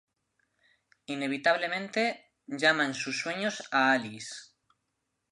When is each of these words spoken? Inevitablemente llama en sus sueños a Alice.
Inevitablemente 1.05 2.31
llama 2.47 2.85
en 2.87 2.95
sus 2.95 3.19
sueños 3.19 3.63
a 3.69 3.91
Alice. 3.91 4.55